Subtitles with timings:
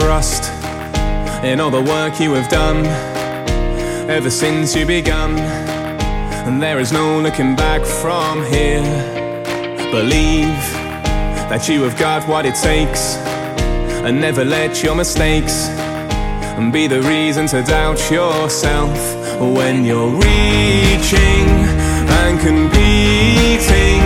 [0.00, 0.52] trust
[1.44, 2.86] in all the work you have done
[4.08, 5.38] ever since you begun.
[6.46, 8.82] And there is no looking back from here.
[9.90, 10.58] Believe
[11.50, 13.16] that you have got what it takes,
[14.04, 15.68] and never let your mistakes
[16.58, 18.98] and be the reason to doubt yourself
[19.40, 21.46] when you're reaching
[22.20, 24.02] and competing.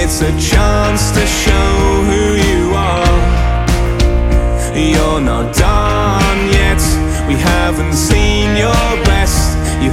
[0.00, 1.63] It's a chance to show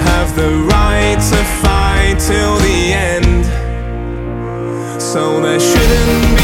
[0.09, 3.45] have the right to fight till the end.
[5.01, 6.40] So there shouldn't be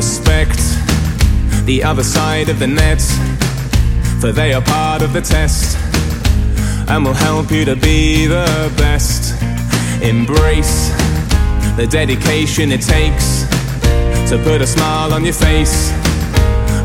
[0.00, 0.56] Respect
[1.66, 3.02] the other side of the net,
[4.18, 5.76] for they are part of the test
[6.88, 9.34] and will help you to be the best.
[10.02, 10.88] Embrace
[11.76, 13.44] the dedication it takes
[14.30, 15.92] to put a smile on your face.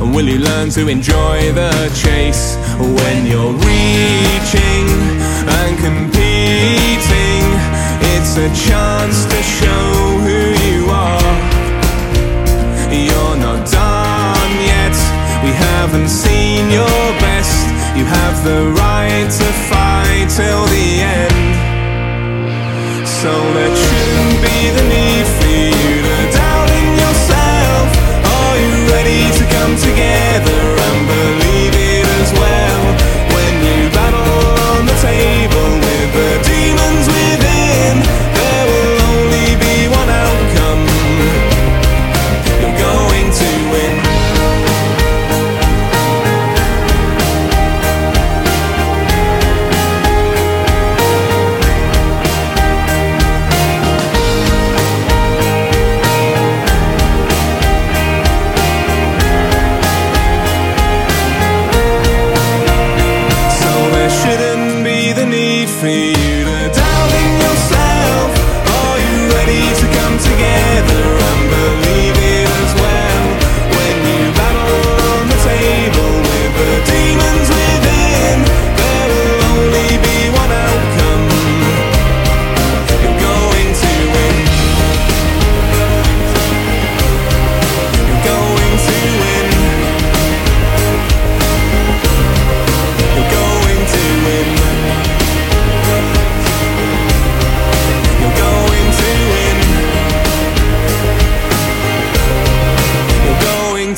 [0.02, 4.88] And will you learn to enjoy the chase when you're reaching
[5.60, 7.44] and competing?
[8.12, 9.65] It's a chance to show
[18.46, 21.34] the right to fight till the end.
[23.08, 24.55] So there shouldn't be
[65.86, 66.15] need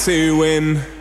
[0.07, 0.96] to win.